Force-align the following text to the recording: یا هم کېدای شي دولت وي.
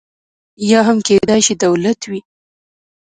یا 0.71 0.79
هم 0.87 0.97
کېدای 1.07 1.41
شي 1.47 1.53
دولت 1.63 1.99
وي. 2.09 2.19